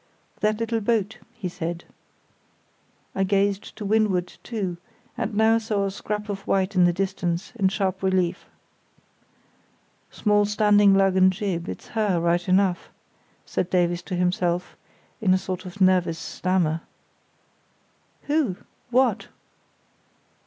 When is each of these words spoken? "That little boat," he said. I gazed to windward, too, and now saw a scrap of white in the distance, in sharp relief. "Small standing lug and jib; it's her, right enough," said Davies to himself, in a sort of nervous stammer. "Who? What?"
"That 0.39 0.59
little 0.59 0.81
boat," 0.81 1.19
he 1.31 1.47
said. 1.47 1.83
I 3.13 3.23
gazed 3.23 3.75
to 3.75 3.85
windward, 3.85 4.33
too, 4.41 4.77
and 5.15 5.35
now 5.35 5.59
saw 5.59 5.85
a 5.85 5.91
scrap 5.91 6.27
of 6.27 6.39
white 6.47 6.73
in 6.75 6.85
the 6.85 6.91
distance, 6.91 7.53
in 7.55 7.67
sharp 7.69 8.01
relief. 8.01 8.47
"Small 10.09 10.45
standing 10.45 10.95
lug 10.95 11.15
and 11.17 11.31
jib; 11.31 11.69
it's 11.69 11.89
her, 11.89 12.19
right 12.19 12.49
enough," 12.49 12.89
said 13.45 13.69
Davies 13.69 14.01
to 14.01 14.15
himself, 14.15 14.75
in 15.21 15.35
a 15.35 15.37
sort 15.37 15.65
of 15.67 15.79
nervous 15.79 16.17
stammer. 16.17 16.81
"Who? 18.23 18.55
What?" 18.89 19.27